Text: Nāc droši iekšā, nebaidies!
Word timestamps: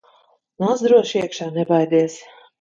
Nāc 0.63 0.81
droši 0.85 1.19
iekšā, 1.21 1.51
nebaidies! 1.59 2.17